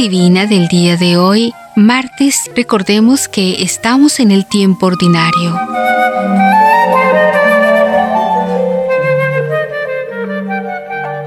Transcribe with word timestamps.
divina 0.00 0.46
del 0.46 0.66
día 0.68 0.96
de 0.96 1.18
hoy, 1.18 1.52
martes, 1.76 2.50
recordemos 2.56 3.28
que 3.28 3.62
estamos 3.62 4.18
en 4.18 4.30
el 4.30 4.46
tiempo 4.46 4.86
ordinario. 4.86 5.60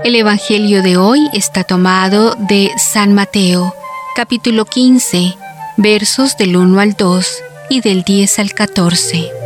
El 0.04 0.16
Evangelio 0.16 0.82
de 0.82 0.98
hoy 0.98 1.30
está 1.34 1.64
tomado 1.64 2.34
de 2.50 2.72
San 2.78 3.14
Mateo, 3.14 3.76
capítulo 4.16 4.66
15, 4.66 5.36
versos 5.78 6.36
del 6.38 6.58
1 6.58 6.80
al 6.80 6.94
2 6.94 7.28
y 7.70 7.82
del 7.82 8.02
10 8.02 8.40
al 8.40 8.54
14. 8.54 9.43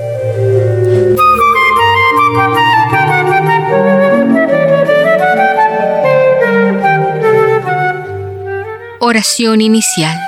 Oración 8.99 9.61
inicial. 9.61 10.19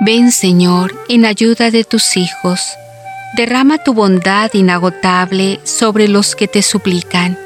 Ven 0.00 0.30
Señor 0.30 0.94
en 1.08 1.24
ayuda 1.24 1.70
de 1.70 1.84
tus 1.84 2.18
hijos. 2.18 2.60
Derrama 3.34 3.78
tu 3.78 3.94
bondad 3.94 4.52
inagotable 4.52 5.60
sobre 5.64 6.06
los 6.06 6.36
que 6.36 6.48
te 6.48 6.62
suplican 6.62 7.38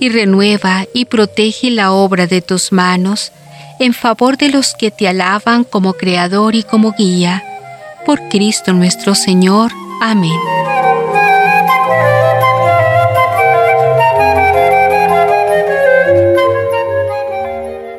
y 0.00 0.08
renueva 0.08 0.84
y 0.92 1.04
protege 1.04 1.70
la 1.70 1.92
obra 1.92 2.26
de 2.26 2.42
tus 2.42 2.72
manos 2.72 3.30
en 3.78 3.94
favor 3.94 4.36
de 4.36 4.48
los 4.48 4.74
que 4.74 4.90
te 4.90 5.06
alaban 5.06 5.62
como 5.62 5.92
Creador 5.92 6.56
y 6.56 6.64
como 6.64 6.92
guía. 6.92 7.44
Por 8.04 8.28
Cristo 8.28 8.72
nuestro 8.72 9.14
Señor. 9.14 9.70
Amén. 10.00 10.51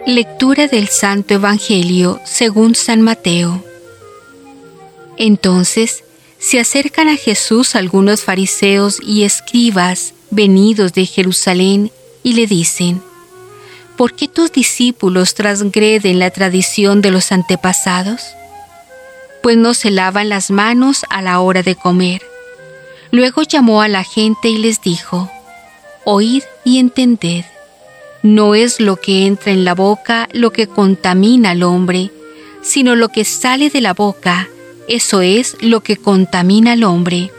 Lectura 0.05 0.67
del 0.67 0.89
Santo 0.89 1.35
Evangelio 1.35 2.19
según 2.25 2.75
San 2.75 3.01
Mateo. 3.01 3.63
Entonces 5.15 6.03
se 6.39 6.59
acercan 6.59 7.07
a 7.07 7.15
Jesús 7.15 7.77
algunos 7.77 8.21
fariseos 8.21 8.97
y 9.01 9.23
escribas 9.23 10.13
venidos 10.29 10.91
de 10.91 11.05
Jerusalén 11.05 11.89
y 12.21 12.33
le 12.33 12.47
dicen, 12.47 13.01
¿por 13.95 14.13
qué 14.13 14.27
tus 14.27 14.51
discípulos 14.51 15.35
transgreden 15.35 16.19
la 16.19 16.31
tradición 16.31 17.01
de 17.01 17.11
los 17.11 17.31
antepasados? 17.31 18.23
Pues 19.41 19.55
no 19.55 19.73
se 19.73 19.89
lavan 19.89 20.27
las 20.27 20.51
manos 20.51 21.05
a 21.09 21.21
la 21.21 21.39
hora 21.39 21.63
de 21.63 21.75
comer. 21.75 22.21
Luego 23.11 23.43
llamó 23.43 23.81
a 23.81 23.87
la 23.87 24.03
gente 24.03 24.49
y 24.49 24.57
les 24.57 24.81
dijo, 24.81 25.31
Oíd 26.03 26.43
y 26.65 26.79
entended 26.79 27.45
no 28.23 28.55
es 28.55 28.79
lo 28.79 28.95
que 28.95 29.25
entra 29.25 29.51
en 29.51 29.65
la 29.65 29.75
boca 29.75 30.29
lo 30.31 30.51
que 30.51 30.67
contamina 30.67 31.51
al 31.51 31.61
hombre, 31.61 32.09
sino 32.61 32.95
lo 32.95 33.09
que 33.09 33.25
sale 33.25 33.69
de 33.69 33.81
la 33.81 33.93
boca, 33.93 34.47
eso 34.87 35.21
es 35.21 35.57
lo 35.61 35.81
que 35.81 35.97
contamina 35.97 36.71
al 36.71 36.85
hombre. 36.85 37.31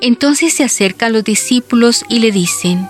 Entonces 0.00 0.54
se 0.54 0.62
acercan 0.62 1.12
los 1.12 1.24
discípulos 1.24 2.04
y 2.08 2.20
le 2.20 2.30
dicen, 2.30 2.88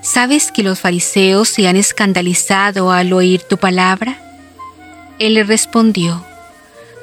¿Sabes 0.00 0.52
que 0.52 0.62
los 0.62 0.78
fariseos 0.78 1.48
se 1.48 1.66
han 1.66 1.76
escandalizado 1.76 2.92
al 2.92 3.12
oír 3.12 3.42
tu 3.42 3.56
palabra? 3.56 4.20
Él 5.18 5.34
le 5.34 5.44
respondió, 5.44 6.24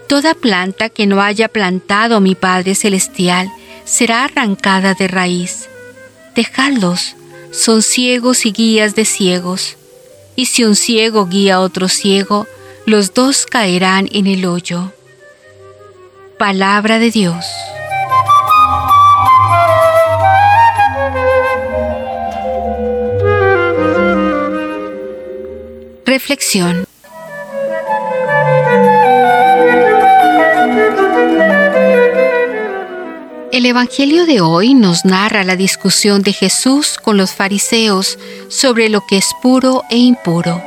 Toda 0.08 0.34
planta 0.34 0.90
que 0.90 1.08
no 1.08 1.22
haya 1.22 1.48
plantado 1.48 2.22
mi 2.22 2.36
Padre 2.36 2.76
Celestial 2.76 3.52
será 3.86 4.26
arrancada 4.26 4.94
de 4.94 5.08
raíz. 5.08 5.68
Dejadlos, 6.36 7.16
son 7.52 7.82
ciegos 7.82 8.46
y 8.46 8.52
guías 8.52 8.96
de 8.96 9.06
ciegos. 9.06 9.78
Y 10.36 10.46
si 10.48 10.64
un 10.64 10.76
ciego 10.76 11.28
guía 11.28 11.56
a 11.56 11.60
otro 11.60 11.88
ciego, 11.90 12.48
los 12.86 13.14
dos 13.14 13.46
caerán 13.46 14.08
en 14.12 14.28
el 14.28 14.46
hoyo. 14.46 14.92
Palabra 16.38 16.98
de 16.98 17.12
Dios. 17.12 17.46
Reflexión. 26.06 26.91
El 33.52 33.66
Evangelio 33.66 34.26
de 34.26 34.40
hoy 34.40 34.74
nos 34.74 35.04
narra 35.04 35.44
la 35.44 35.58
discusión 35.58 36.22
de 36.22 36.32
Jesús 36.32 36.98
con 36.98 37.18
los 37.18 37.34
fariseos 37.34 38.18
sobre 38.48 38.88
lo 38.88 39.06
que 39.06 39.18
es 39.18 39.26
puro 39.42 39.84
e 39.90 39.98
impuro. 39.98 40.64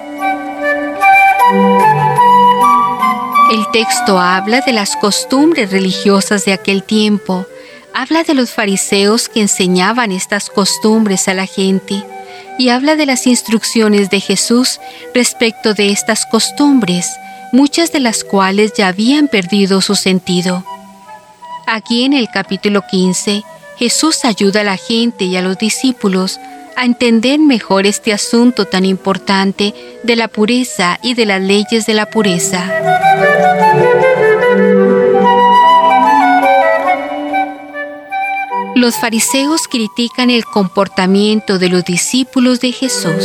El 3.50 3.70
texto 3.72 4.18
habla 4.18 4.60
de 4.60 4.74
las 4.74 4.96
costumbres 4.96 5.70
religiosas 5.70 6.44
de 6.44 6.52
aquel 6.52 6.82
tiempo, 6.82 7.46
habla 7.94 8.22
de 8.22 8.34
los 8.34 8.50
fariseos 8.50 9.30
que 9.30 9.40
enseñaban 9.40 10.12
estas 10.12 10.50
costumbres 10.50 11.26
a 11.28 11.32
la 11.32 11.46
gente 11.46 12.04
y 12.58 12.68
habla 12.68 12.96
de 12.96 13.06
las 13.06 13.26
instrucciones 13.26 14.10
de 14.10 14.20
Jesús 14.20 14.78
respecto 15.14 15.72
de 15.72 15.90
estas 15.90 16.26
costumbres, 16.26 17.08
muchas 17.50 17.92
de 17.92 18.00
las 18.00 18.24
cuales 18.24 18.74
ya 18.76 18.88
habían 18.88 19.28
perdido 19.28 19.80
su 19.80 19.94
sentido. 19.94 20.66
Aquí 21.66 22.04
en 22.04 22.12
el 22.12 22.28
capítulo 22.28 22.82
15, 22.90 23.42
Jesús 23.78 24.24
ayuda 24.24 24.60
a 24.60 24.64
la 24.64 24.76
gente 24.76 25.24
y 25.24 25.36
a 25.36 25.42
los 25.42 25.56
discípulos 25.56 26.38
a 26.76 26.84
entender 26.84 27.38
mejor 27.38 27.86
este 27.86 28.12
asunto 28.12 28.66
tan 28.66 28.84
importante 28.84 29.74
de 30.02 30.16
la 30.16 30.28
pureza 30.28 30.98
y 31.02 31.14
de 31.14 31.24
las 31.24 31.40
leyes 31.40 31.86
de 31.86 31.94
la 31.94 32.06
pureza. 32.06 32.70
Los 38.74 38.96
fariseos 38.96 39.66
critican 39.68 40.28
el 40.30 40.44
comportamiento 40.44 41.58
de 41.58 41.68
los 41.70 41.84
discípulos 41.84 42.60
de 42.60 42.72
Jesús. 42.72 43.24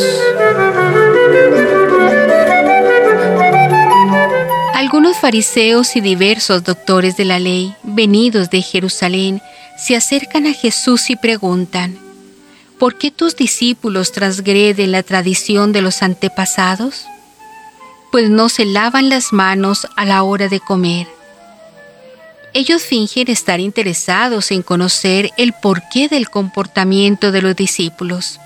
Algunos 4.92 5.18
fariseos 5.18 5.96
y 5.96 6.02
diversos 6.02 6.64
doctores 6.64 7.16
de 7.16 7.24
la 7.24 7.38
ley, 7.38 7.76
venidos 7.84 8.50
de 8.50 8.64
Jerusalén, 8.64 9.40
se 9.78 9.96
acercan 9.96 10.48
a 10.48 10.54
Jesús 10.54 11.12
y 11.12 11.16
preguntan, 11.16 12.00
¿por 12.80 12.98
qué 12.98 13.12
tus 13.12 13.36
discípulos 13.36 14.12
transgreden 14.12 14.92
la 14.92 15.04
tradición 15.04 15.74
de 15.74 15.84
los 15.84 16.02
antepasados? 16.02 17.06
Pues 18.12 18.32
no 18.32 18.50
se 18.50 18.66
lavan 18.66 19.10
las 19.10 19.32
manos 19.32 19.86
a 19.96 20.06
la 20.06 20.24
hora 20.24 20.48
de 20.48 20.60
comer. 20.60 21.06
Ellos 22.56 22.82
fingen 22.82 23.30
estar 23.30 23.60
interesados 23.60 24.50
en 24.50 24.64
conocer 24.64 25.30
el 25.38 25.54
porqué 25.54 26.08
del 26.08 26.32
comportamiento 26.32 27.32
de 27.32 27.44
los 27.44 27.56
discípulos. 27.56 28.40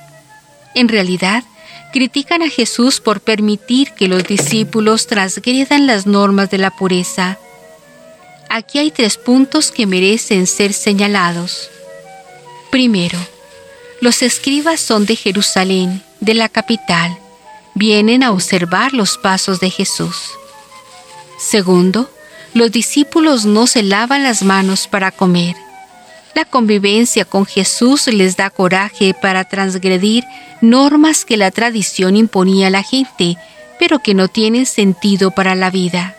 En 0.76 0.90
realidad, 0.90 1.46
critican 1.92 2.42
a 2.42 2.50
Jesús 2.50 3.00
por 3.00 3.22
permitir 3.22 3.92
que 3.94 4.08
los 4.08 4.24
discípulos 4.24 5.08
transgredan 5.08 5.88
las 5.88 6.06
normas 6.06 6.50
de 6.50 6.58
la 6.58 6.72
pureza. 6.72 7.38
Aquí 8.50 8.80
hay 8.80 8.92
tres 8.92 9.18
puntos 9.18 9.72
que 9.72 9.86
merecen 9.86 10.48
ser 10.48 10.74
señalados. 10.74 11.70
Primero, 12.72 13.20
los 14.02 14.22
escribas 14.22 14.80
son 14.80 15.06
de 15.06 15.16
Jerusalén, 15.16 16.04
de 16.20 16.34
la 16.34 16.50
capital. 16.50 17.18
Vienen 17.76 18.24
a 18.24 18.32
observar 18.32 18.94
los 18.94 19.18
pasos 19.18 19.60
de 19.60 19.70
Jesús. 19.70 20.32
Segundo, 21.40 22.10
los 22.54 22.72
discípulos 22.72 23.46
no 23.46 23.66
se 23.66 23.82
lavan 23.84 24.24
las 24.24 24.44
manos 24.44 24.88
para 24.88 25.12
comer. 25.12 25.56
La 26.36 26.46
convivencia 26.46 27.26
con 27.26 27.46
Jesús 27.46 28.08
les 28.08 28.36
da 28.36 28.50
coraje 28.50 29.14
para 29.14 29.44
transgredir 29.44 30.24
normas 30.62 31.26
que 31.26 31.38
la 31.38 31.52
tradición 31.52 32.16
imponía 32.16 32.68
a 32.68 32.72
la 32.72 32.82
gente, 32.82 33.38
pero 33.78 34.00
que 34.00 34.16
no 34.16 34.28
tienen 34.28 34.66
sentido 34.66 35.32
para 35.32 35.54
la 35.54 35.70
vida. 35.70 36.16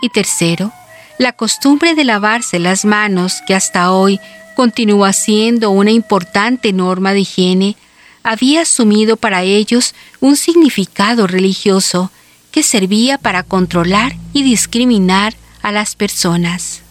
Y 0.00 0.10
tercero, 0.10 0.72
la 1.18 1.32
costumbre 1.32 1.96
de 1.96 2.04
lavarse 2.04 2.60
las 2.60 2.84
manos, 2.84 3.42
que 3.46 3.54
hasta 3.54 3.90
hoy 3.90 4.20
continúa 4.54 5.12
siendo 5.12 5.70
una 5.70 5.90
importante 5.90 6.72
norma 6.72 7.12
de 7.12 7.20
higiene, 7.20 7.76
había 8.22 8.62
asumido 8.62 9.16
para 9.16 9.42
ellos 9.42 9.94
un 10.20 10.36
significado 10.36 11.26
religioso 11.26 12.12
que 12.52 12.62
servía 12.62 13.18
para 13.18 13.42
controlar 13.42 14.14
y 14.32 14.42
discriminar 14.42 15.34
a 15.62 15.72
las 15.72 15.96
personas. 15.96 16.82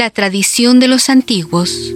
La 0.00 0.08
tradición 0.08 0.80
de 0.80 0.88
los 0.88 1.10
antiguos. 1.10 1.92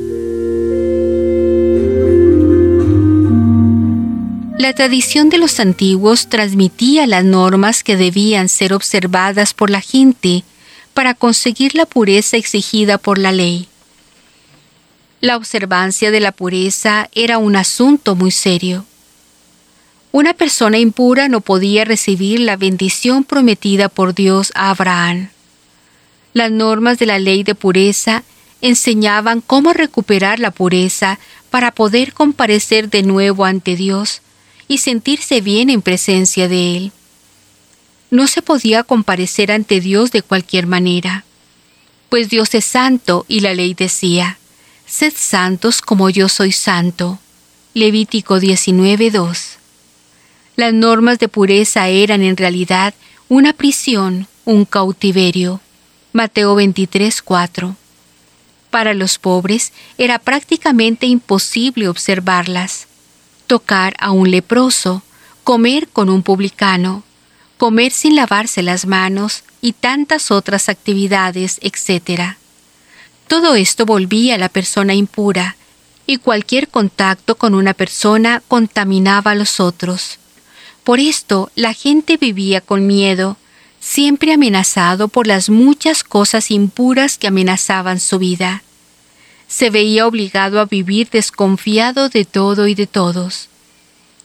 La 4.59 4.75
tradición 4.75 5.31
de 5.31 5.39
los 5.39 5.59
antiguos 5.59 6.29
transmitía 6.29 7.07
las 7.07 7.25
normas 7.25 7.83
que 7.83 7.97
debían 7.97 8.51
ser 8.51 8.75
observadas 8.75 9.55
por 9.55 9.71
la 9.71 9.81
gente 9.81 10.45
para 10.93 11.15
conseguir 11.15 11.75
la 11.75 11.87
pureza 11.87 12.37
exigida 12.37 12.99
por 12.99 13.17
la 13.17 13.33
ley. 13.33 13.69
La 15.23 15.39
observancia 15.39 16.11
de 16.11 16.21
la 16.21 16.33
pureza 16.33 17.09
era 17.15 17.39
un 17.39 17.57
asunto 17.57 18.17
muy 18.17 18.33
serio. 18.33 18.85
Una 20.13 20.35
persona 20.35 20.77
impura 20.77 21.31
no 21.31 21.41
podía 21.41 21.87
recibir 21.87 22.41
la 22.41 22.59
bendición 22.59 23.25
prometida 23.25 23.89
por 23.89 24.15
Dios 24.15 24.53
a 24.55 24.69
Abraham. 24.69 25.31
Las 26.35 26.51
normas 26.51 26.99
de 26.99 27.07
la 27.07 27.19
ley 27.19 27.45
de 27.45 27.55
pureza 27.55 28.25
enseñaban 28.61 29.41
cómo 29.41 29.73
recuperar 29.73 30.41
la 30.41 30.51
pureza 30.51 31.19
para 31.49 31.71
poder 31.71 32.13
comparecer 32.13 32.91
de 32.91 33.03
nuevo 33.03 33.45
ante 33.45 33.77
Dios 33.77 34.21
y 34.69 34.79
sentirse 34.79 35.41
bien 35.41 35.71
en 35.71 35.81
presencia 35.81 36.49
de 36.49 36.77
Él. 36.77 36.93
No 38.11 38.27
se 38.27 38.43
podía 38.43 38.83
comparecer 38.83 39.53
ante 39.53 39.81
Dios 39.81 40.11
de 40.11 40.23
cualquier 40.23 40.67
manera, 40.67 41.25
pues 42.09 42.29
Dios 42.29 42.55
es 42.55 42.65
santo 42.65 43.25
y 43.29 43.41
la 43.41 43.55
ley 43.55 43.75
decía, 43.75 44.39
Sed 44.87 45.15
santos 45.17 45.81
como 45.81 46.11
yo 46.11 46.29
soy 46.29 46.53
santo. 46.53 47.19
Levítico 47.75 48.39
19.2. 48.39 49.57
Las 50.57 50.73
normas 50.73 51.19
de 51.19 51.29
pureza 51.29 51.89
eran 51.89 52.23
en 52.23 52.37
realidad 52.37 52.95
una 53.29 53.53
prisión, 53.53 54.29
un 54.45 54.65
cautiverio. 54.65 55.61
Mateo 56.15 56.55
23.4. 56.57 57.75
Para 58.71 58.95
los 58.95 59.19
pobres 59.19 59.73
era 59.99 60.21
prácticamente 60.21 61.07
imposible 61.07 61.89
observarlas 61.89 62.87
tocar 63.49 63.95
a 63.99 64.13
un 64.13 64.31
leproso, 64.31 65.03
comer 65.43 65.89
con 65.89 66.09
un 66.09 66.23
publicano, 66.23 67.03
comer 67.59 67.91
sin 67.91 68.15
lavarse 68.15 68.63
las 68.63 68.87
manos 68.87 69.43
y 69.61 69.73
tantas 69.73 70.31
otras 70.31 70.69
actividades, 70.69 71.59
etc. 71.63 72.37
Todo 73.27 73.57
esto 73.57 73.85
volvía 73.85 74.37
a 74.37 74.39
la 74.39 74.49
persona 74.49 74.95
impura, 74.95 75.57
y 76.07 76.19
cualquier 76.19 76.69
contacto 76.69 77.35
con 77.35 77.55
una 77.55 77.75
persona 77.75 78.41
contaminaba 78.47 79.33
a 79.33 79.35
los 79.35 79.59
otros. 79.59 80.19
Por 80.85 81.01
esto 81.01 81.51
la 81.57 81.73
gente 81.73 82.19
vivía 82.19 82.61
con 82.61 82.87
miedo, 82.87 83.37
siempre 83.85 84.33
amenazado 84.33 85.09
por 85.09 85.27
las 85.27 85.51
muchas 85.51 86.05
cosas 86.05 86.51
impuras 86.51 87.19
que 87.19 87.27
amenazaban 87.27 88.01
su 88.01 88.19
vida 88.19 88.63
se 89.47 89.69
veía 89.69 90.07
obligado 90.07 90.59
a 90.59 90.65
vivir 90.65 91.11
desconfiado 91.11 92.09
de 92.09 92.25
todo 92.25 92.67
y 92.67 92.75
de 92.75 92.87
todos. 92.87 93.51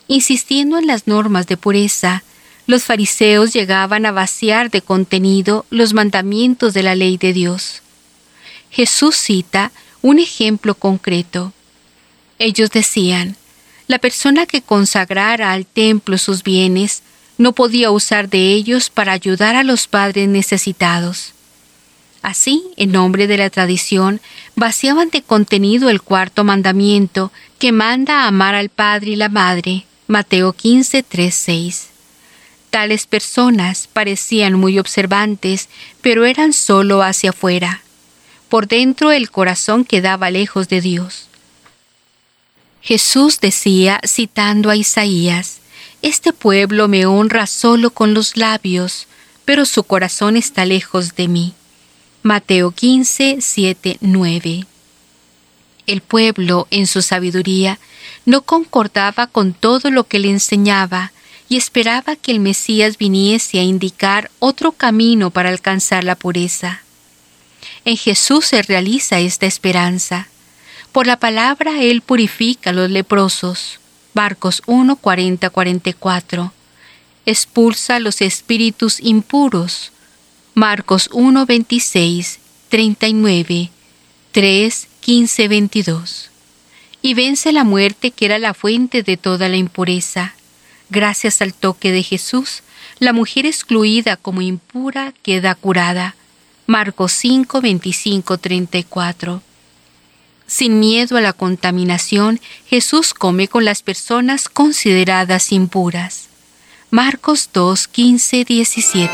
Insistiendo 0.07 0.77
en 0.77 0.87
las 0.87 1.07
normas 1.07 1.45
de 1.45 1.57
pureza, 1.57 2.23
los 2.67 2.85
fariseos 2.85 3.51
llegaban 3.51 4.05
a 4.05 4.11
vaciar 4.11 4.71
de 4.71 4.81
contenido 4.81 5.65
los 5.69 5.93
mandamientos 5.93 6.73
de 6.73 6.83
la 6.83 6.95
ley 6.95 7.17
de 7.17 7.33
Dios. 7.33 7.81
Jesús 8.71 9.17
cita 9.17 9.71
un 10.01 10.19
ejemplo 10.19 10.73
concreto. 10.73 11.51
Ellos 12.39 12.71
decían, 12.71 13.35
la 13.87 13.99
persona 13.99 14.45
que 14.45 14.61
consagrara 14.61 15.51
al 15.51 15.65
templo 15.65 16.17
sus 16.17 16.43
bienes 16.43 17.03
no 17.39 17.53
podía 17.53 17.89
usar 17.89 18.29
de 18.29 18.51
ellos 18.51 18.91
para 18.91 19.13
ayudar 19.13 19.55
a 19.55 19.63
los 19.63 19.87
padres 19.87 20.27
necesitados. 20.27 21.33
Así, 22.21 22.65
en 22.75 22.91
nombre 22.91 23.27
de 23.27 23.37
la 23.37 23.49
tradición, 23.49 24.19
vaciaban 24.55 25.09
de 25.09 25.21
contenido 25.21 25.89
el 25.89 26.01
cuarto 26.01 26.43
mandamiento 26.43 27.31
que 27.57 27.71
manda 27.71 28.23
a 28.23 28.27
amar 28.27 28.55
al 28.55 28.67
Padre 28.67 29.11
y 29.11 29.15
la 29.15 29.29
Madre. 29.29 29.85
Mateo 30.07 30.51
15, 30.51 31.01
3, 31.01 31.33
6. 31.33 31.87
Tales 32.71 33.07
personas 33.07 33.87
parecían 33.91 34.55
muy 34.55 34.77
observantes, 34.77 35.69
pero 36.01 36.25
eran 36.25 36.51
solo 36.51 37.01
hacia 37.03 37.29
afuera. 37.29 37.83
Por 38.49 38.67
dentro 38.67 39.13
el 39.13 39.31
corazón 39.31 39.85
quedaba 39.85 40.29
lejos 40.29 40.67
de 40.67 40.81
Dios. 40.81 41.27
Jesús 42.81 43.39
decía, 43.39 44.01
citando 44.05 44.69
a 44.69 44.75
Isaías, 44.75 45.59
Este 46.01 46.31
pueblo 46.31 46.87
me 46.87 47.05
honra 47.05 47.45
solo 47.45 47.91
con 47.91 48.13
los 48.13 48.37
labios, 48.37 49.07
pero 49.43 49.65
su 49.65 49.83
corazón 49.83 50.37
está 50.37 50.65
lejos 50.65 51.15
de 51.15 51.27
mí. 51.27 51.53
Mateo 52.23 52.71
15, 52.71 53.39
7, 53.41 53.97
9. 53.99 54.65
El 55.87 56.01
pueblo, 56.01 56.67
en 56.71 56.87
su 56.87 57.01
sabiduría, 57.01 57.79
no 58.25 58.43
concordaba 58.43 59.27
con 59.27 59.53
todo 59.53 59.91
lo 59.91 60.05
que 60.05 60.19
le 60.19 60.29
enseñaba 60.29 61.11
y 61.49 61.57
esperaba 61.57 62.15
que 62.15 62.31
el 62.31 62.39
Mesías 62.39 62.97
viniese 62.97 63.59
a 63.59 63.63
indicar 63.63 64.31
otro 64.39 64.71
camino 64.71 65.31
para 65.31 65.49
alcanzar 65.49 66.05
la 66.05 66.15
pureza. 66.15 66.83
En 67.83 67.97
Jesús 67.97 68.45
se 68.45 68.61
realiza 68.61 69.19
esta 69.19 69.47
esperanza. 69.47 70.29
Por 70.93 71.07
la 71.07 71.17
palabra 71.17 71.81
Él 71.81 72.01
purifica 72.01 72.69
a 72.69 72.73
los 72.73 72.89
leprosos. 72.89 73.78
Marcos 74.13 74.63
1, 74.65 74.95
40, 74.95 75.49
44. 75.49 76.53
Expulsa 77.25 77.99
los 77.99 78.21
espíritus 78.21 78.99
impuros. 78.99 79.91
Marcos 80.55 81.09
1, 81.13 81.45
26, 81.45 82.39
39, 82.69 83.69
3, 84.31 84.87
15, 84.99 85.47
22. 85.47 86.31
Y 87.01 87.13
vence 87.13 87.51
la 87.51 87.63
muerte 87.63 88.11
que 88.11 88.25
era 88.25 88.39
la 88.39 88.53
fuente 88.53 89.03
de 89.03 89.15
toda 89.15 89.47
la 89.47 89.57
impureza. 89.57 90.33
Gracias 90.89 91.41
al 91.41 91.53
toque 91.53 91.91
de 91.91 92.03
Jesús, 92.03 92.63
la 92.97 93.13
mujer 93.13 93.45
excluida 93.45 94.17
como 94.17 94.41
impura 94.41 95.13
queda 95.21 95.55
curada. 95.55 96.15
Marcos 96.65 97.13
5, 97.13 97.61
25, 97.61 98.37
34. 98.37 99.41
Sin 100.49 100.79
miedo 100.79 101.15
a 101.15 101.21
la 101.21 101.31
contaminación, 101.31 102.41
Jesús 102.65 103.13
come 103.13 103.47
con 103.47 103.65
las 103.65 103.83
personas 103.83 104.49
consideradas 104.49 105.51
impuras. 105.51 106.27
Marcos 106.89 107.51
2, 107.53 107.87
15, 107.87 108.45
17. 108.45 109.13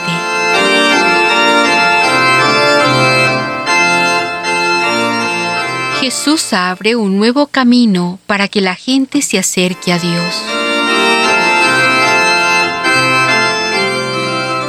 Jesús 5.99 6.53
abre 6.53 6.95
un 6.95 7.17
nuevo 7.17 7.47
camino 7.47 8.17
para 8.27 8.47
que 8.47 8.61
la 8.61 8.75
gente 8.75 9.21
se 9.21 9.37
acerque 9.37 9.91
a 9.91 9.99
Dios. 9.99 10.35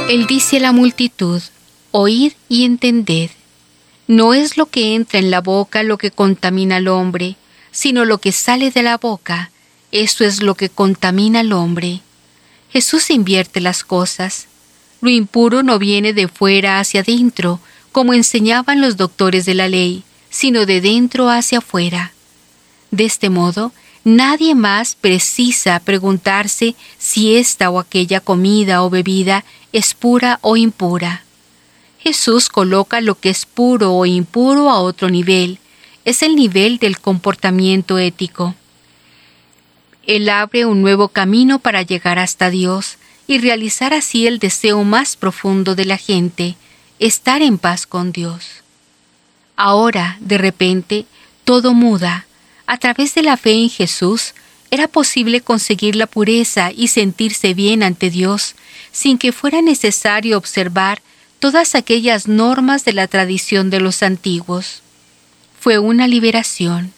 Él 0.08 0.26
dice 0.26 0.56
a 0.56 0.60
la 0.60 0.72
multitud, 0.72 1.40
oíd 1.92 2.32
y 2.48 2.64
entended. 2.64 3.30
No 4.08 4.34
es 4.34 4.56
lo 4.56 4.66
que 4.66 4.94
entra 4.94 5.18
en 5.18 5.30
la 5.30 5.40
boca 5.40 5.82
lo 5.82 5.98
que 5.98 6.10
contamina 6.10 6.76
al 6.76 6.88
hombre, 6.88 7.36
sino 7.72 8.04
lo 8.04 8.18
que 8.18 8.32
sale 8.32 8.70
de 8.70 8.82
la 8.82 8.98
boca, 8.98 9.50
eso 9.92 10.24
es 10.24 10.42
lo 10.42 10.54
que 10.54 10.68
contamina 10.68 11.40
al 11.40 11.52
hombre. 11.52 12.00
Jesús 12.70 13.10
invierte 13.10 13.60
las 13.60 13.84
cosas. 13.84 14.46
Lo 15.00 15.10
impuro 15.10 15.62
no 15.62 15.78
viene 15.78 16.12
de 16.12 16.28
fuera 16.28 16.78
hacia 16.78 17.00
adentro, 17.00 17.60
como 17.92 18.14
enseñaban 18.14 18.80
los 18.80 18.96
doctores 18.96 19.44
de 19.44 19.54
la 19.54 19.68
ley, 19.68 20.04
sino 20.30 20.66
de 20.66 20.80
dentro 20.80 21.28
hacia 21.28 21.58
afuera. 21.58 22.12
De 22.90 23.04
este 23.04 23.30
modo, 23.30 23.72
nadie 24.04 24.54
más 24.54 24.94
precisa 24.94 25.80
preguntarse 25.80 26.76
si 26.98 27.36
esta 27.36 27.70
o 27.70 27.78
aquella 27.78 28.20
comida 28.20 28.82
o 28.84 28.90
bebida 28.90 29.44
es 29.72 29.94
pura 29.94 30.38
o 30.42 30.56
impura. 30.56 31.25
Jesús 32.06 32.48
coloca 32.48 33.00
lo 33.00 33.16
que 33.16 33.30
es 33.30 33.46
puro 33.46 33.92
o 33.92 34.06
impuro 34.06 34.70
a 34.70 34.78
otro 34.78 35.10
nivel, 35.10 35.58
es 36.04 36.22
el 36.22 36.36
nivel 36.36 36.78
del 36.78 37.00
comportamiento 37.00 37.98
ético. 37.98 38.54
Él 40.06 40.28
abre 40.28 40.66
un 40.66 40.82
nuevo 40.82 41.08
camino 41.08 41.58
para 41.58 41.82
llegar 41.82 42.20
hasta 42.20 42.48
Dios 42.48 42.98
y 43.26 43.38
realizar 43.38 43.92
así 43.92 44.28
el 44.28 44.38
deseo 44.38 44.84
más 44.84 45.16
profundo 45.16 45.74
de 45.74 45.84
la 45.84 45.96
gente, 45.96 46.54
estar 47.00 47.42
en 47.42 47.58
paz 47.58 47.88
con 47.88 48.12
Dios. 48.12 48.62
Ahora, 49.56 50.16
de 50.20 50.38
repente, 50.38 51.06
todo 51.42 51.74
muda. 51.74 52.28
A 52.68 52.78
través 52.78 53.16
de 53.16 53.22
la 53.22 53.36
fe 53.36 53.54
en 53.54 53.68
Jesús, 53.68 54.34
era 54.70 54.86
posible 54.86 55.40
conseguir 55.40 55.96
la 55.96 56.06
pureza 56.06 56.70
y 56.70 56.86
sentirse 56.86 57.52
bien 57.52 57.82
ante 57.82 58.10
Dios, 58.10 58.54
sin 58.92 59.18
que 59.18 59.32
fuera 59.32 59.60
necesario 59.60 60.38
observar 60.38 61.02
todas 61.38 61.74
aquellas 61.74 62.28
normas 62.28 62.84
de 62.84 62.92
la 62.92 63.06
tradición 63.06 63.70
de 63.70 63.80
los 63.80 64.02
antiguos. 64.02 64.82
Fue 65.58 65.78
una 65.78 66.08
liberación. 66.08 66.92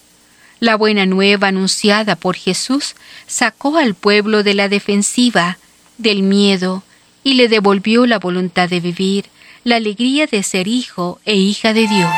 La 0.61 0.77
buena 0.77 1.07
nueva 1.07 1.49
anunciada 1.49 2.17
por 2.17 2.37
Jesús 2.37 2.97
sacó 3.27 3.77
al 3.77 3.95
pueblo 3.95 4.43
de 4.43 4.55
la 4.55 4.69
defensiva, 4.69 5.59
del 5.99 6.23
miedo, 6.23 6.83
y 7.23 7.35
le 7.35 7.49
devolvió 7.49 8.07
la 8.07 8.19
voluntad 8.19 8.69
de 8.69 8.81
vivir, 8.81 9.27
la 9.65 9.77
alegría 9.77 10.27
de 10.27 10.43
ser 10.43 10.67
hijo 10.67 11.21
e 11.25 11.37
hija 11.37 11.73
de 11.73 11.87
Dios. 11.87 12.11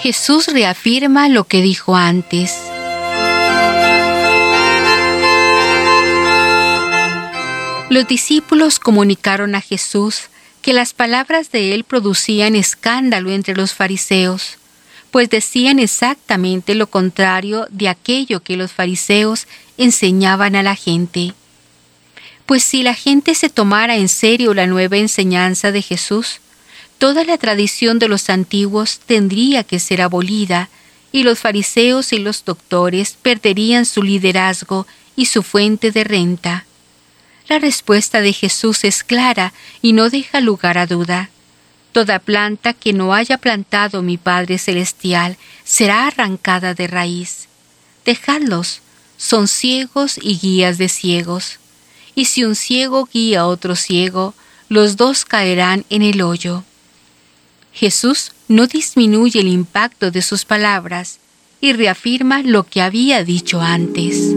Jesús 0.00 0.46
reafirma 0.46 1.28
lo 1.28 1.44
que 1.44 1.62
dijo 1.62 1.96
antes. 1.96 2.54
Los 7.88 8.08
discípulos 8.08 8.80
comunicaron 8.80 9.54
a 9.54 9.60
Jesús 9.60 10.22
que 10.60 10.72
las 10.72 10.92
palabras 10.92 11.52
de 11.52 11.72
él 11.72 11.84
producían 11.84 12.56
escándalo 12.56 13.30
entre 13.30 13.54
los 13.54 13.74
fariseos, 13.74 14.58
pues 15.12 15.30
decían 15.30 15.78
exactamente 15.78 16.74
lo 16.74 16.88
contrario 16.88 17.68
de 17.70 17.88
aquello 17.88 18.42
que 18.42 18.56
los 18.56 18.72
fariseos 18.72 19.46
enseñaban 19.78 20.56
a 20.56 20.64
la 20.64 20.74
gente. 20.74 21.34
Pues 22.44 22.64
si 22.64 22.82
la 22.82 22.94
gente 22.94 23.36
se 23.36 23.50
tomara 23.50 23.94
en 23.94 24.08
serio 24.08 24.52
la 24.52 24.66
nueva 24.66 24.96
enseñanza 24.96 25.70
de 25.70 25.82
Jesús, 25.82 26.40
toda 26.98 27.22
la 27.24 27.38
tradición 27.38 28.00
de 28.00 28.08
los 28.08 28.30
antiguos 28.30 28.98
tendría 29.06 29.62
que 29.62 29.78
ser 29.78 30.02
abolida 30.02 30.70
y 31.12 31.22
los 31.22 31.38
fariseos 31.38 32.12
y 32.12 32.18
los 32.18 32.44
doctores 32.44 33.16
perderían 33.22 33.86
su 33.86 34.02
liderazgo 34.02 34.88
y 35.14 35.26
su 35.26 35.44
fuente 35.44 35.92
de 35.92 36.02
renta. 36.02 36.65
La 37.48 37.58
respuesta 37.58 38.20
de 38.20 38.32
Jesús 38.32 38.84
es 38.84 39.04
clara 39.04 39.52
y 39.80 39.92
no 39.92 40.10
deja 40.10 40.40
lugar 40.40 40.78
a 40.78 40.86
duda. 40.86 41.30
Toda 41.92 42.18
planta 42.18 42.74
que 42.74 42.92
no 42.92 43.14
haya 43.14 43.38
plantado 43.38 44.02
mi 44.02 44.18
Padre 44.18 44.58
Celestial 44.58 45.36
será 45.64 46.08
arrancada 46.08 46.74
de 46.74 46.86
raíz. 46.88 47.48
Dejadlos, 48.04 48.80
son 49.16 49.48
ciegos 49.48 50.18
y 50.20 50.38
guías 50.38 50.76
de 50.78 50.88
ciegos. 50.88 51.58
Y 52.14 52.26
si 52.26 52.44
un 52.44 52.54
ciego 52.54 53.08
guía 53.12 53.40
a 53.40 53.46
otro 53.46 53.76
ciego, 53.76 54.34
los 54.68 54.96
dos 54.96 55.24
caerán 55.24 55.84
en 55.88 56.02
el 56.02 56.22
hoyo. 56.22 56.64
Jesús 57.72 58.32
no 58.48 58.66
disminuye 58.66 59.40
el 59.40 59.48
impacto 59.48 60.10
de 60.10 60.22
sus 60.22 60.44
palabras 60.44 61.18
y 61.60 61.72
reafirma 61.72 62.42
lo 62.42 62.64
que 62.64 62.82
había 62.82 63.22
dicho 63.22 63.60
antes. 63.60 64.34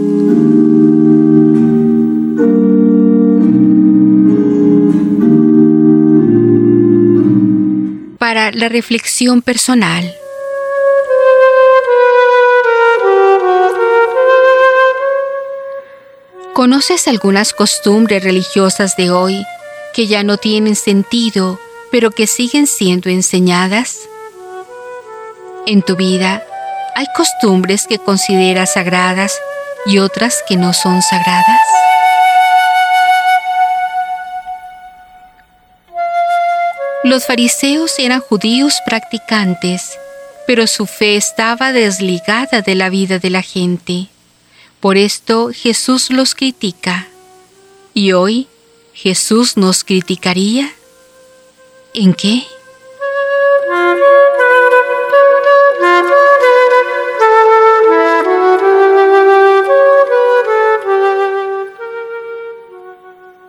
Para 8.30 8.52
la 8.52 8.68
reflexión 8.68 9.42
personal. 9.42 10.16
¿Conoces 16.52 17.08
algunas 17.08 17.52
costumbres 17.52 18.22
religiosas 18.22 18.94
de 18.96 19.10
hoy 19.10 19.44
que 19.94 20.06
ya 20.06 20.22
no 20.22 20.36
tienen 20.36 20.76
sentido, 20.76 21.58
pero 21.90 22.12
que 22.12 22.28
siguen 22.28 22.68
siendo 22.68 23.10
enseñadas? 23.10 23.98
En 25.66 25.82
tu 25.82 25.96
vida, 25.96 26.44
¿hay 26.94 27.06
costumbres 27.16 27.88
que 27.88 27.98
consideras 27.98 28.74
sagradas 28.74 29.36
y 29.86 29.98
otras 29.98 30.44
que 30.46 30.56
no 30.56 30.72
son 30.72 31.02
sagradas? 31.02 31.89
Los 37.02 37.24
fariseos 37.24 37.98
eran 37.98 38.20
judíos 38.20 38.74
practicantes, 38.84 39.98
pero 40.46 40.66
su 40.66 40.84
fe 40.84 41.16
estaba 41.16 41.72
desligada 41.72 42.60
de 42.60 42.74
la 42.74 42.90
vida 42.90 43.18
de 43.18 43.30
la 43.30 43.40
gente. 43.40 44.08
Por 44.80 44.98
esto 44.98 45.50
Jesús 45.50 46.10
los 46.10 46.34
critica. 46.34 47.08
¿Y 47.94 48.12
hoy 48.12 48.48
Jesús 48.92 49.56
nos 49.56 49.82
criticaría? 49.82 50.70
¿En 51.94 52.12
qué? 52.12 52.42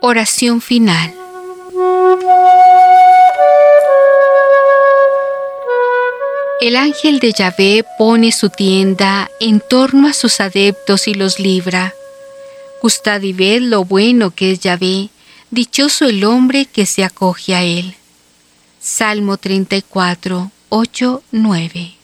Oración 0.00 0.62
final. 0.62 1.21
El 6.62 6.76
ángel 6.76 7.18
de 7.18 7.32
Yahvé 7.32 7.84
pone 7.98 8.30
su 8.30 8.48
tienda 8.48 9.28
en 9.40 9.58
torno 9.58 10.06
a 10.06 10.12
sus 10.12 10.38
adeptos 10.38 11.08
y 11.08 11.14
los 11.14 11.40
libra. 11.40 11.92
Gustad 12.80 13.20
y 13.22 13.32
ved 13.32 13.62
lo 13.62 13.84
bueno 13.84 14.30
que 14.30 14.52
es 14.52 14.60
Yahvé, 14.60 15.08
dichoso 15.50 16.04
el 16.04 16.22
hombre 16.22 16.66
que 16.66 16.86
se 16.86 17.02
acoge 17.02 17.56
a 17.56 17.64
él. 17.64 17.96
Salmo 18.78 19.38
34, 19.38 20.52
8, 20.68 21.22
9. 21.32 21.94